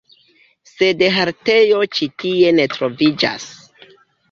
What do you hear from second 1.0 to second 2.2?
haltejo ĉi